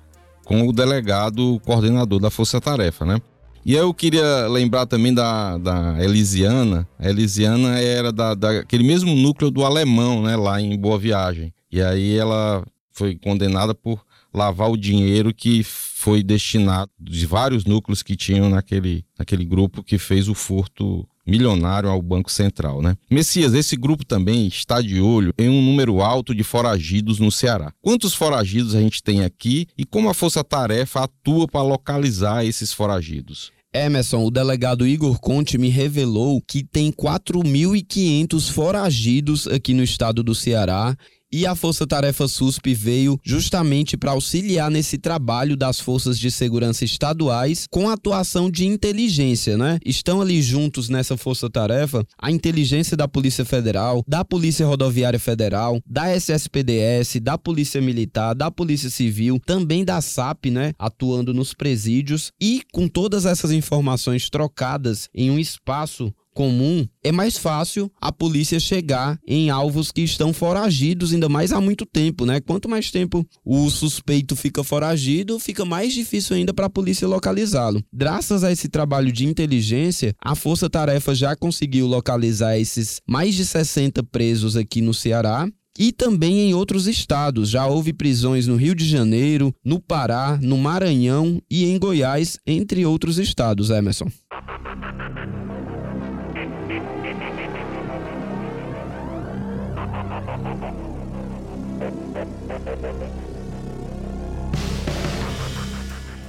com 0.43 0.67
o 0.67 0.73
delegado 0.73 1.61
coordenador 1.63 2.19
da 2.19 2.29
Força 2.29 2.59
Tarefa, 2.59 3.05
né? 3.05 3.21
E 3.65 3.73
eu 3.73 3.93
queria 3.93 4.47
lembrar 4.47 4.85
também 4.85 5.13
da, 5.13 5.57
da 5.57 6.03
Elisiana. 6.03 6.85
A 6.99 7.09
Elisiana 7.09 7.79
era 7.79 8.11
da, 8.11 8.33
daquele 8.33 8.83
mesmo 8.83 9.15
núcleo 9.15 9.49
do 9.49 9.63
alemão, 9.63 10.21
né? 10.21 10.35
Lá 10.35 10.59
em 10.59 10.77
Boa 10.77 10.99
Viagem. 10.99 11.53
E 11.71 11.81
aí 11.81 12.17
ela 12.17 12.65
foi 12.91 13.15
condenada 13.15 13.73
por 13.73 14.05
lavar 14.33 14.69
o 14.69 14.75
dinheiro 14.75 15.33
que 15.33 15.63
foi 15.63 16.21
destinado 16.21 16.91
de 16.99 17.25
vários 17.25 17.63
núcleos 17.63 18.03
que 18.03 18.17
tinham 18.17 18.49
naquele, 18.49 19.05
naquele 19.17 19.45
grupo 19.45 19.81
que 19.81 19.97
fez 19.97 20.27
o 20.27 20.33
furto 20.33 21.07
milionário 21.27 21.89
ao 21.89 22.01
Banco 22.01 22.31
Central, 22.31 22.81
né? 22.81 22.95
Messias, 23.09 23.53
esse 23.53 23.75
grupo 23.75 24.05
também 24.05 24.47
está 24.47 24.81
de 24.81 25.01
olho 25.01 25.33
em 25.37 25.49
um 25.49 25.61
número 25.61 26.01
alto 26.01 26.33
de 26.33 26.43
foragidos 26.43 27.19
no 27.19 27.31
Ceará. 27.31 27.73
Quantos 27.81 28.13
foragidos 28.13 28.73
a 28.73 28.79
gente 28.79 29.03
tem 29.03 29.23
aqui 29.23 29.67
e 29.77 29.85
como 29.85 30.09
a 30.09 30.13
Força 30.13 30.43
Tarefa 30.43 31.03
atua 31.03 31.47
para 31.47 31.61
localizar 31.61 32.45
esses 32.45 32.71
foragidos? 32.71 33.51
Emerson, 33.73 34.25
o 34.25 34.31
delegado 34.31 34.87
Igor 34.87 35.19
Conte 35.19 35.57
me 35.57 35.69
revelou 35.69 36.41
que 36.41 36.63
tem 36.63 36.91
4.500 36.91 38.49
foragidos 38.49 39.45
aqui 39.47 39.73
no 39.73 39.83
estado 39.83 40.23
do 40.23 40.33
Ceará 40.33 40.95
e 41.31 41.45
a 41.45 41.55
Força 41.55 41.85
Tarefa 41.85 42.27
SUSP 42.27 42.73
veio 42.73 43.19
justamente 43.23 43.97
para 43.97 44.11
auxiliar 44.11 44.71
nesse 44.71 44.97
trabalho 44.97 45.57
das 45.57 45.79
forças 45.79 46.17
de 46.17 46.31
segurança 46.31 46.85
estaduais 46.85 47.65
com 47.69 47.89
atuação 47.89 48.49
de 48.49 48.65
inteligência, 48.65 49.57
né? 49.57 49.79
Estão 49.85 50.21
ali 50.21 50.41
juntos 50.41 50.89
nessa 50.89 51.17
Força 51.17 51.49
Tarefa 51.49 52.05
a 52.17 52.31
inteligência 52.31 52.95
da 52.95 53.07
Polícia 53.07 53.43
Federal, 53.43 54.03
da 54.07 54.23
Polícia 54.23 54.65
Rodoviária 54.65 55.19
Federal, 55.19 55.79
da 55.85 56.13
SSPDS, 56.15 57.19
da 57.21 57.37
Polícia 57.37 57.81
Militar, 57.81 58.33
da 58.33 58.49
Polícia 58.49 58.89
Civil, 58.89 59.39
também 59.45 59.83
da 59.83 59.99
SAP, 60.01 60.45
né? 60.45 60.73
Atuando 60.79 61.33
nos 61.33 61.53
presídios 61.53 62.31
e 62.41 62.61
com 62.71 62.87
todas 62.87 63.25
essas 63.25 63.51
informações 63.51 64.29
trocadas 64.29 65.09
em 65.13 65.29
um 65.29 65.39
espaço 65.39 66.13
comum, 66.37 66.85
é 67.03 67.11
mais 67.11 67.35
fácil 67.35 67.91
a 67.99 68.11
polícia 68.11 68.59
chegar 68.59 69.19
em 69.27 69.49
alvos 69.49 69.91
que 69.91 70.01
estão 70.01 70.31
foragidos, 70.31 71.11
ainda 71.11 71.27
mais 71.27 71.51
há 71.51 71.59
muito 71.59 71.83
tempo, 71.83 72.27
né? 72.27 72.39
Quanto 72.39 72.69
mais 72.69 72.91
tempo 72.91 73.25
o 73.43 73.67
suspeito 73.71 74.35
fica 74.35 74.63
foragido, 74.63 75.39
fica 75.39 75.65
mais 75.65 75.95
difícil 75.95 76.35
ainda 76.35 76.53
para 76.53 76.67
a 76.67 76.69
polícia 76.69 77.07
localizá-lo. 77.07 77.83
Graças 77.91 78.43
a 78.43 78.51
esse 78.51 78.69
trabalho 78.69 79.11
de 79.11 79.25
inteligência, 79.25 80.13
a 80.23 80.35
Força 80.35 80.69
Tarefa 80.69 81.15
já 81.15 81.35
conseguiu 81.35 81.87
localizar 81.87 82.55
esses 82.59 83.01
mais 83.09 83.33
de 83.33 83.43
60 83.43 84.03
presos 84.03 84.55
aqui 84.55 84.79
no 84.79 84.93
Ceará 84.93 85.49
e 85.79 85.91
também 85.91 86.41
em 86.41 86.53
outros 86.53 86.85
estados. 86.85 87.49
Já 87.49 87.65
houve 87.65 87.93
prisões 87.93 88.45
no 88.45 88.57
Rio 88.57 88.75
de 88.75 88.87
Janeiro, 88.87 89.51
no 89.65 89.79
Pará, 89.79 90.37
no 90.39 90.55
Maranhão 90.55 91.41
e 91.49 91.65
em 91.65 91.79
Goiás, 91.79 92.37
entre 92.45 92.85
outros 92.85 93.17
estados, 93.17 93.71
Emerson. 93.71 94.05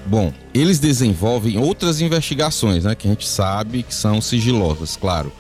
Bom, 0.07 0.33
eles 0.55 0.79
desenvolvem 0.79 1.59
outras 1.59 2.01
investigações, 2.01 2.85
né, 2.85 2.95
que 2.95 3.07
a 3.07 3.11
gente 3.11 3.29
sabe 3.29 3.83
que 3.83 3.95
são 3.95 4.21
sigilosas, 4.23 4.97
claro. 4.97 5.31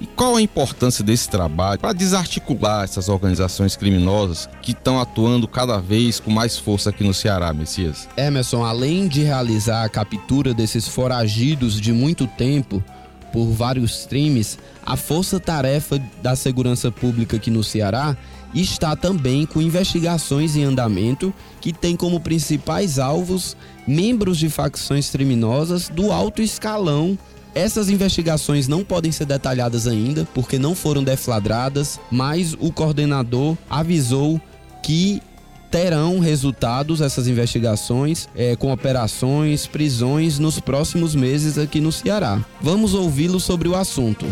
E 0.00 0.06
qual 0.06 0.36
a 0.36 0.42
importância 0.42 1.02
desse 1.02 1.28
trabalho 1.28 1.80
para 1.80 1.92
desarticular 1.92 2.84
essas 2.84 3.08
organizações 3.08 3.76
criminosas 3.76 4.48
que 4.60 4.72
estão 4.72 5.00
atuando 5.00 5.48
cada 5.48 5.78
vez 5.78 6.20
com 6.20 6.30
mais 6.30 6.58
força 6.58 6.90
aqui 6.90 7.02
no 7.02 7.14
Ceará, 7.14 7.52
Messias? 7.54 8.08
Emerson, 8.16 8.62
além 8.64 9.08
de 9.08 9.22
realizar 9.22 9.84
a 9.84 9.88
captura 9.88 10.52
desses 10.52 10.86
foragidos 10.86 11.80
de 11.80 11.92
muito 11.92 12.26
tempo 12.26 12.84
por 13.32 13.46
vários 13.46 14.04
crimes, 14.06 14.58
a 14.84 14.96
Força 14.96 15.40
Tarefa 15.40 16.00
da 16.22 16.36
Segurança 16.36 16.90
Pública 16.90 17.36
aqui 17.36 17.50
no 17.50 17.64
Ceará 17.64 18.16
está 18.54 18.96
também 18.96 19.44
com 19.46 19.60
investigações 19.60 20.56
em 20.56 20.64
andamento 20.64 21.32
que 21.60 21.72
tem 21.72 21.96
como 21.96 22.20
principais 22.20 22.98
alvos 22.98 23.56
membros 23.86 24.38
de 24.38 24.48
facções 24.48 25.10
criminosas 25.10 25.88
do 25.88 26.10
alto 26.12 26.42
escalão. 26.42 27.18
Essas 27.54 27.88
investigações 27.88 28.68
não 28.68 28.84
podem 28.84 29.10
ser 29.10 29.24
detalhadas 29.24 29.86
ainda, 29.86 30.28
porque 30.34 30.58
não 30.58 30.74
foram 30.74 31.02
deflagradas, 31.02 31.98
mas 32.10 32.54
o 32.60 32.70
coordenador 32.70 33.56
avisou 33.70 34.40
que 34.82 35.22
terão 35.70 36.18
resultados 36.20 37.00
essas 37.00 37.26
investigações 37.26 38.28
é, 38.34 38.54
com 38.56 38.72
operações, 38.72 39.66
prisões 39.66 40.38
nos 40.38 40.60
próximos 40.60 41.14
meses 41.14 41.58
aqui 41.58 41.80
no 41.80 41.90
Ceará. 41.90 42.44
Vamos 42.60 42.94
ouvi-lo 42.94 43.40
sobre 43.40 43.68
o 43.68 43.74
assunto. 43.74 44.26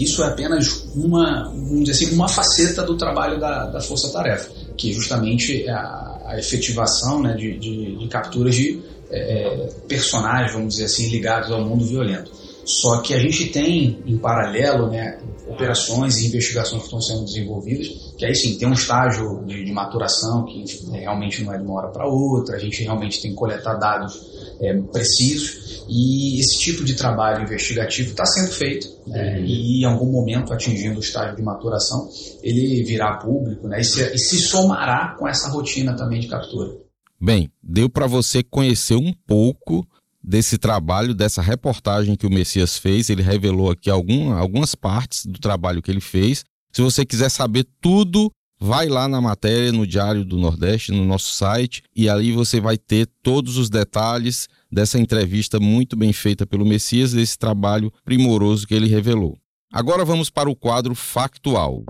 Isso 0.00 0.22
é 0.22 0.28
apenas 0.28 0.88
uma, 0.94 1.44
vamos 1.44 1.84
dizer 1.84 2.04
assim, 2.04 2.14
uma 2.14 2.26
faceta 2.26 2.82
do 2.82 2.96
trabalho 2.96 3.38
da, 3.38 3.66
da 3.66 3.80
Força 3.82 4.10
Tarefa, 4.10 4.50
que 4.76 4.90
é 4.90 4.94
justamente 4.94 5.68
a, 5.68 6.22
a 6.24 6.38
efetivação 6.38 7.22
né, 7.22 7.34
de, 7.34 7.58
de, 7.58 7.96
de 7.96 8.08
capturas 8.08 8.54
de 8.54 8.80
é, 9.10 9.68
personagens, 9.86 10.52
vamos 10.52 10.74
dizer 10.74 10.86
assim, 10.86 11.10
ligados 11.10 11.50
ao 11.50 11.62
mundo 11.62 11.84
violento. 11.84 12.30
Só 12.70 13.00
que 13.00 13.14
a 13.14 13.18
gente 13.18 13.46
tem, 13.46 14.00
em 14.06 14.16
paralelo, 14.16 14.88
né, 14.88 15.18
operações 15.48 16.18
e 16.18 16.28
investigações 16.28 16.82
que 16.82 16.86
estão 16.86 17.00
sendo 17.00 17.24
desenvolvidas, 17.24 17.88
que 18.16 18.24
aí 18.24 18.34
sim 18.34 18.56
tem 18.56 18.68
um 18.68 18.72
estágio 18.72 19.44
de, 19.44 19.64
de 19.64 19.72
maturação 19.72 20.44
que 20.44 20.64
realmente 20.92 21.42
não 21.42 21.52
é 21.52 21.58
de 21.58 21.64
uma 21.64 21.80
hora 21.80 21.88
para 21.88 22.06
outra, 22.06 22.54
a 22.54 22.58
gente 22.58 22.82
realmente 22.84 23.20
tem 23.20 23.32
que 23.32 23.36
coletar 23.36 23.74
dados 23.74 24.14
é, 24.60 24.74
precisos 24.92 25.84
e 25.88 26.38
esse 26.38 26.60
tipo 26.60 26.84
de 26.84 26.94
trabalho 26.94 27.42
investigativo 27.42 28.10
está 28.10 28.24
sendo 28.24 28.52
feito 28.52 28.86
né, 29.06 29.38
uhum. 29.38 29.44
e 29.44 29.82
em 29.82 29.84
algum 29.84 30.10
momento 30.12 30.52
atingindo 30.52 30.98
o 30.98 31.02
estágio 31.02 31.34
de 31.34 31.42
maturação 31.42 32.08
ele 32.42 32.84
virá 32.84 33.16
público 33.16 33.66
né, 33.66 33.80
e, 33.80 33.84
se, 33.84 34.02
e 34.14 34.18
se 34.18 34.38
somará 34.38 35.16
com 35.18 35.26
essa 35.26 35.48
rotina 35.48 35.96
também 35.96 36.20
de 36.20 36.28
captura. 36.28 36.78
Bem, 37.20 37.50
deu 37.62 37.90
para 37.90 38.06
você 38.06 38.42
conhecer 38.42 38.94
um 38.94 39.12
pouco 39.26 39.86
desse 40.22 40.58
trabalho, 40.58 41.14
dessa 41.14 41.40
reportagem 41.42 42.16
que 42.16 42.26
o 42.26 42.30
Messias 42.30 42.78
fez. 42.78 43.10
Ele 43.10 43.22
revelou 43.22 43.70
aqui 43.70 43.90
algum, 43.90 44.32
algumas 44.32 44.74
partes 44.74 45.26
do 45.26 45.38
trabalho 45.38 45.82
que 45.82 45.90
ele 45.90 46.00
fez. 46.00 46.44
Se 46.72 46.82
você 46.82 47.04
quiser 47.04 47.28
saber 47.28 47.66
tudo 47.80 48.30
vai 48.60 48.88
lá 48.88 49.08
na 49.08 49.20
matéria 49.20 49.72
no 49.72 49.86
Diário 49.86 50.22
do 50.22 50.36
Nordeste, 50.36 50.92
no 50.92 51.04
nosso 51.04 51.32
site, 51.32 51.82
e 51.96 52.08
ali 52.08 52.30
você 52.30 52.60
vai 52.60 52.76
ter 52.76 53.08
todos 53.22 53.56
os 53.56 53.70
detalhes 53.70 54.46
dessa 54.70 54.98
entrevista 54.98 55.58
muito 55.58 55.96
bem 55.96 56.12
feita 56.12 56.46
pelo 56.46 56.66
Messias, 56.66 57.12
desse 57.12 57.38
trabalho 57.38 57.90
primoroso 58.04 58.66
que 58.66 58.74
ele 58.74 58.86
revelou. 58.86 59.38
Agora 59.72 60.04
vamos 60.04 60.28
para 60.28 60.50
o 60.50 60.56
quadro 60.56 60.94
factual. 60.94 61.84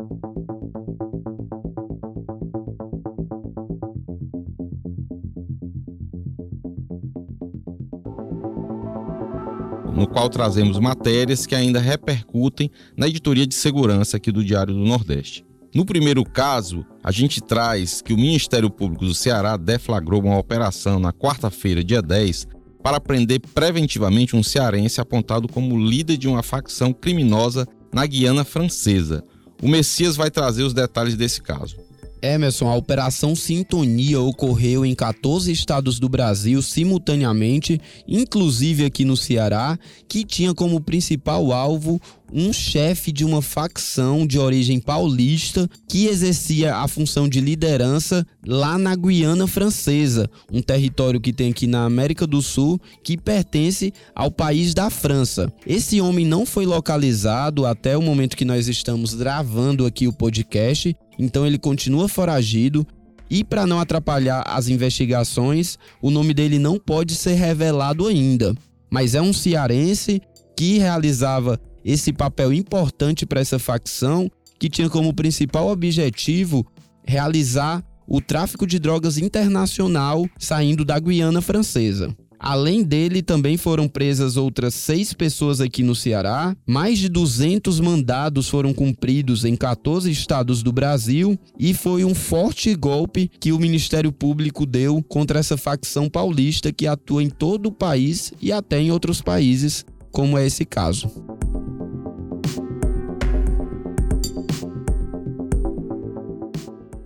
No 10.00 10.07
qual 10.07 10.30
trazemos 10.30 10.78
matérias 10.78 11.45
que 11.45 11.54
ainda 11.54 11.78
repercutem 11.78 12.71
na 12.97 13.07
editoria 13.07 13.47
de 13.47 13.54
segurança 13.54 14.16
aqui 14.16 14.33
do 14.33 14.42
Diário 14.42 14.73
do 14.73 14.80
Nordeste. 14.80 15.45
No 15.75 15.85
primeiro 15.85 16.25
caso, 16.25 16.87
a 17.04 17.12
gente 17.12 17.38
traz 17.38 18.00
que 18.00 18.14
o 18.14 18.16
Ministério 18.16 18.71
Público 18.71 19.04
do 19.04 19.14
Ceará 19.14 19.59
deflagrou 19.59 20.23
uma 20.23 20.38
operação 20.38 20.99
na 20.99 21.12
quarta-feira, 21.12 21.85
dia 21.85 22.00
10, 22.00 22.49
para 22.83 22.99
prender 22.99 23.40
preventivamente 23.52 24.35
um 24.35 24.42
cearense 24.42 25.02
apontado 25.02 25.47
como 25.47 25.78
líder 25.78 26.16
de 26.16 26.26
uma 26.26 26.42
facção 26.42 26.95
criminosa 26.95 27.69
na 27.92 28.07
Guiana 28.07 28.42
Francesa. 28.42 29.23
O 29.62 29.69
Messias 29.69 30.16
vai 30.16 30.30
trazer 30.30 30.62
os 30.62 30.73
detalhes 30.73 31.14
desse 31.14 31.42
caso. 31.42 31.76
Emerson, 32.22 32.68
a 32.68 32.74
Operação 32.74 33.34
Sintonia 33.34 34.20
ocorreu 34.20 34.84
em 34.84 34.94
14 34.94 35.50
estados 35.50 35.98
do 35.98 36.08
Brasil 36.08 36.60
simultaneamente, 36.62 37.80
inclusive 38.06 38.84
aqui 38.84 39.04
no 39.04 39.16
Ceará, 39.16 39.78
que 40.08 40.24
tinha 40.24 40.54
como 40.54 40.80
principal 40.80 41.52
alvo 41.52 42.00
um 42.32 42.52
chefe 42.52 43.12
de 43.12 43.25
uma 43.25 43.42
facção 43.42 44.26
de 44.26 44.38
origem 44.38 44.80
paulista 44.80 45.68
que 45.88 46.06
exercia 46.06 46.76
a 46.76 46.88
função 46.88 47.28
de 47.28 47.40
liderança 47.40 48.26
lá 48.46 48.78
na 48.78 48.94
Guiana 48.94 49.46
Francesa, 49.46 50.30
um 50.52 50.62
território 50.62 51.20
que 51.20 51.32
tem 51.32 51.50
aqui 51.50 51.66
na 51.66 51.84
América 51.84 52.26
do 52.26 52.40
Sul 52.40 52.80
que 53.02 53.16
pertence 53.16 53.92
ao 54.14 54.30
país 54.30 54.75
da 54.75 54.90
França. 54.90 55.52
Esse 55.66 56.00
homem 56.00 56.25
não 56.25 56.46
foi 56.46 56.66
localizado 56.66 57.66
até 57.66 57.96
o 57.96 58.02
momento 58.02 58.37
que 58.37 58.44
nós 58.44 58.68
estamos 58.68 59.14
gravando 59.14 59.87
aqui 59.87 60.06
o 60.06 60.12
podcast 60.12 60.94
então 61.20 61.46
ele 61.46 61.58
continua 61.58 62.08
foragido 62.08 62.87
e 63.28 63.44
para 63.44 63.66
não 63.66 63.78
atrapalhar 63.78 64.42
as 64.46 64.68
investigações, 64.68 65.78
o 66.00 66.10
nome 66.10 66.32
dele 66.32 66.58
não 66.58 66.78
pode 66.78 67.14
ser 67.14 67.34
revelado 67.34 68.08
ainda. 68.08 68.54
Mas 68.90 69.14
é 69.14 69.20
um 69.20 69.32
cearense 69.32 70.20
que 70.56 70.78
realizava 70.78 71.60
esse 71.84 72.12
papel 72.12 72.52
importante 72.52 73.25
para 73.26 73.40
essa 73.40 73.58
facção, 73.58 74.30
que 74.58 74.68
tinha 74.68 74.90
como 74.90 75.14
principal 75.14 75.68
objetivo 75.68 76.66
realizar 77.04 77.82
o 78.06 78.20
tráfico 78.20 78.66
de 78.66 78.78
drogas 78.78 79.18
internacional 79.18 80.26
saindo 80.38 80.84
da 80.84 80.99
Guiana 80.99 81.40
Francesa. 81.40 82.14
Além 82.42 82.82
dele, 82.82 83.20
também 83.20 83.58
foram 83.58 83.87
presas 83.87 84.38
outras 84.38 84.75
seis 84.75 85.12
pessoas 85.12 85.60
aqui 85.60 85.82
no 85.82 85.94
Ceará. 85.94 86.56
Mais 86.66 86.99
de 86.99 87.06
200 87.10 87.78
mandados 87.80 88.49
foram 88.49 88.72
cumpridos 88.72 89.44
em 89.44 89.54
14 89.54 90.10
estados 90.10 90.62
do 90.62 90.72
Brasil 90.72 91.38
e 91.58 91.75
foi 91.75 92.02
um 92.02 92.14
forte 92.14 92.75
golpe 92.75 93.30
que 93.38 93.52
o 93.52 93.58
Ministério 93.58 94.10
Público 94.10 94.64
deu 94.64 95.04
contra 95.06 95.38
essa 95.38 95.58
facção 95.58 96.08
paulista 96.08 96.72
que 96.72 96.87
atua 96.87 97.22
em 97.22 97.28
todo 97.28 97.66
o 97.66 97.72
país 97.72 98.32
e 98.40 98.50
até 98.50 98.80
em 98.80 98.90
outros 98.90 99.20
países, 99.20 99.84
como 100.10 100.38
é 100.38 100.46
esse 100.46 100.64
caso. 100.64 101.10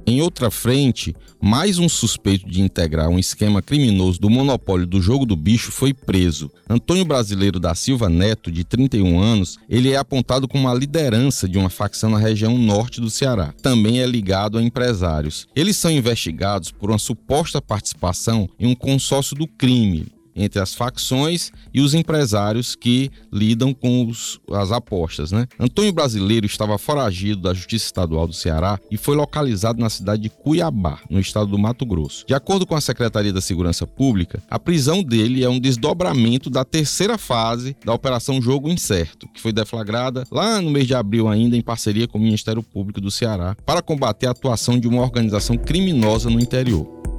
Em 0.06 0.20
outra 0.20 0.50
frente, 0.50 1.16
mais 1.40 1.78
um 1.78 1.88
suspeito 1.88 2.46
de 2.46 2.60
integrar 2.60 3.08
um 3.08 3.18
esquema 3.18 3.62
criminoso 3.62 4.20
do 4.20 4.28
monopólio 4.28 4.86
do 4.86 5.00
jogo 5.00 5.24
do 5.24 5.34
bicho 5.34 5.72
foi 5.72 5.94
preso. 5.94 6.50
Antônio 6.68 7.06
Brasileiro 7.06 7.58
da 7.58 7.74
Silva 7.74 8.10
Neto, 8.10 8.52
de 8.52 8.64
31 8.64 9.18
anos, 9.18 9.58
ele 9.66 9.92
é 9.92 9.96
apontado 9.96 10.46
como 10.46 10.68
a 10.68 10.74
liderança 10.74 11.48
de 11.48 11.56
uma 11.56 11.70
facção 11.70 12.10
na 12.10 12.18
região 12.18 12.58
norte 12.58 13.00
do 13.00 13.08
Ceará. 13.08 13.54
Também 13.62 14.02
é 14.02 14.06
ligado 14.06 14.58
a 14.58 14.62
empresários. 14.62 15.46
Eles 15.56 15.78
são 15.78 15.90
investigados 15.90 16.70
por 16.70 16.90
uma 16.90 16.98
suposta 16.98 17.62
participação 17.62 18.46
em 18.60 18.66
um 18.66 18.74
consórcio 18.74 19.34
do 19.34 19.46
crime, 19.46 20.06
entre 20.34 20.60
as 20.60 20.74
facções 20.74 21.50
e 21.72 21.80
os 21.80 21.94
empresários 21.94 22.74
que 22.74 23.10
lidam 23.32 23.72
com 23.72 24.06
os, 24.06 24.40
as 24.50 24.72
apostas. 24.72 25.32
Né? 25.32 25.46
Antônio 25.58 25.92
Brasileiro 25.92 26.46
estava 26.46 26.78
foragido 26.78 27.42
da 27.42 27.54
Justiça 27.54 27.86
Estadual 27.86 28.26
do 28.26 28.32
Ceará 28.32 28.78
e 28.90 28.96
foi 28.96 29.16
localizado 29.16 29.80
na 29.80 29.90
cidade 29.90 30.22
de 30.22 30.30
Cuiabá, 30.30 30.98
no 31.08 31.20
estado 31.20 31.46
do 31.46 31.58
Mato 31.58 31.86
Grosso. 31.86 32.24
De 32.26 32.34
acordo 32.34 32.66
com 32.66 32.74
a 32.74 32.80
Secretaria 32.80 33.32
da 33.32 33.40
Segurança 33.40 33.86
Pública, 33.86 34.42
a 34.50 34.58
prisão 34.58 35.02
dele 35.02 35.44
é 35.44 35.48
um 35.48 35.60
desdobramento 35.60 36.50
da 36.50 36.64
terceira 36.64 37.18
fase 37.18 37.76
da 37.84 37.92
Operação 37.92 38.40
Jogo 38.40 38.68
Incerto, 38.68 39.28
que 39.28 39.40
foi 39.40 39.52
deflagrada 39.52 40.24
lá 40.30 40.60
no 40.60 40.70
mês 40.70 40.86
de 40.86 40.94
abril 40.94 41.28
ainda 41.28 41.56
em 41.56 41.62
parceria 41.62 42.08
com 42.08 42.18
o 42.18 42.20
Ministério 42.20 42.62
Público 42.62 43.00
do 43.00 43.10
Ceará 43.10 43.56
para 43.64 43.82
combater 43.82 44.26
a 44.26 44.30
atuação 44.30 44.78
de 44.78 44.88
uma 44.88 45.02
organização 45.02 45.56
criminosa 45.56 46.30
no 46.30 46.40
interior. 46.40 47.13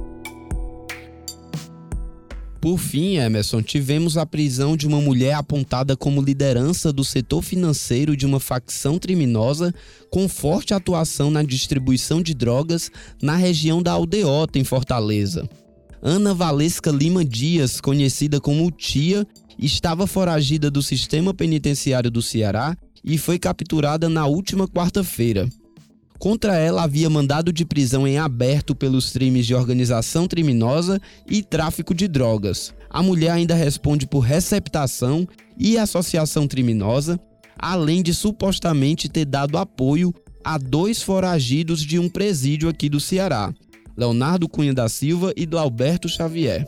Por 2.66 2.78
fim, 2.78 3.18
Emerson, 3.18 3.62
tivemos 3.62 4.18
a 4.18 4.26
prisão 4.26 4.76
de 4.76 4.88
uma 4.88 5.00
mulher 5.00 5.34
apontada 5.34 5.96
como 5.96 6.20
liderança 6.20 6.92
do 6.92 7.04
setor 7.04 7.40
financeiro 7.40 8.16
de 8.16 8.26
uma 8.26 8.40
facção 8.40 8.98
criminosa 8.98 9.72
com 10.10 10.28
forte 10.28 10.74
atuação 10.74 11.30
na 11.30 11.44
distribuição 11.44 12.20
de 12.20 12.34
drogas 12.34 12.90
na 13.22 13.36
região 13.36 13.80
da 13.80 13.92
Aldeota, 13.92 14.58
em 14.58 14.64
Fortaleza. 14.64 15.48
Ana 16.02 16.34
Valesca 16.34 16.90
Lima 16.90 17.24
Dias, 17.24 17.80
conhecida 17.80 18.40
como 18.40 18.68
Tia, 18.72 19.24
estava 19.56 20.04
foragida 20.04 20.68
do 20.68 20.82
sistema 20.82 21.32
penitenciário 21.32 22.10
do 22.10 22.20
Ceará 22.20 22.76
e 23.04 23.16
foi 23.16 23.38
capturada 23.38 24.08
na 24.08 24.26
última 24.26 24.66
quarta-feira. 24.66 25.48
Contra 26.18 26.56
ela 26.56 26.84
havia 26.84 27.10
mandado 27.10 27.52
de 27.52 27.64
prisão 27.64 28.06
em 28.06 28.18
aberto 28.18 28.74
pelos 28.74 29.10
crimes 29.10 29.46
de 29.46 29.54
organização 29.54 30.26
criminosa 30.26 31.00
e 31.28 31.42
tráfico 31.42 31.94
de 31.94 32.08
drogas. 32.08 32.74
A 32.88 33.02
mulher 33.02 33.30
ainda 33.30 33.54
responde 33.54 34.06
por 34.06 34.20
receptação 34.20 35.26
e 35.58 35.76
associação 35.76 36.48
criminosa, 36.48 37.20
além 37.58 38.02
de 38.02 38.14
supostamente 38.14 39.08
ter 39.08 39.24
dado 39.24 39.58
apoio 39.58 40.14
a 40.44 40.58
dois 40.58 41.02
foragidos 41.02 41.80
de 41.80 41.98
um 41.98 42.08
presídio 42.08 42.68
aqui 42.68 42.88
do 42.88 43.00
Ceará, 43.00 43.52
Leonardo 43.96 44.48
Cunha 44.48 44.72
da 44.72 44.88
Silva 44.88 45.32
e 45.36 45.44
do 45.44 45.58
Alberto 45.58 46.08
Xavier. 46.08 46.66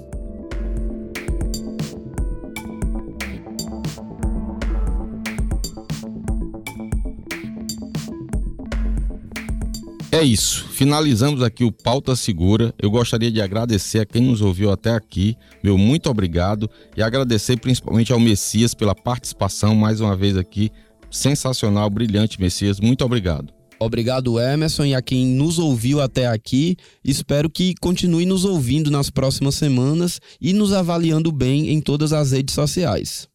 É 10.19 10.25
isso. 10.25 10.67
Finalizamos 10.71 11.45
aqui 11.45 11.63
o 11.63 11.71
Pauta 11.71 12.17
Segura. 12.17 12.75
Eu 12.77 12.91
gostaria 12.91 13.31
de 13.31 13.41
agradecer 13.41 14.01
a 14.01 14.05
quem 14.05 14.21
nos 14.21 14.41
ouviu 14.41 14.73
até 14.73 14.91
aqui. 14.91 15.37
Meu 15.63 15.79
muito 15.79 16.11
obrigado. 16.11 16.69
E 16.97 17.03
agradecer 17.05 17.57
principalmente 17.61 18.13
ao 18.13 18.19
Messias 18.19 18.75
pela 18.75 18.97
participação 18.97 19.77
mais 19.77 20.01
uma 20.01 20.17
vez 20.17 20.37
aqui. 20.37 20.73
Sensacional, 21.09 21.89
brilhante, 21.89 22.41
Messias. 22.41 22.81
Muito 22.81 23.05
obrigado. 23.05 23.55
Obrigado, 23.79 24.41
Emerson, 24.41 24.87
e 24.87 24.95
a 24.97 25.01
quem 25.01 25.25
nos 25.25 25.57
ouviu 25.57 26.01
até 26.01 26.27
aqui. 26.27 26.77
Espero 27.05 27.49
que 27.49 27.77
continue 27.81 28.27
nos 28.27 28.45
ouvindo 28.45 28.91
nas 28.91 29.11
próximas 29.11 29.55
semanas 29.55 30.21
e 30.41 30.53
nos 30.53 30.73
avaliando 30.73 31.31
bem 31.31 31.71
em 31.71 31.81
todas 31.81 32.13
as 32.13 32.33
redes 32.33 32.57
sociais. 32.57 33.29